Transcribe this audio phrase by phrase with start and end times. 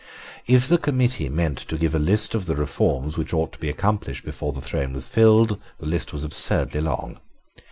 [0.47, 3.69] If the committee meant to give a list of the reforms which ought to be
[3.69, 7.19] accomplished before the throne was filled, the list was absurdly long.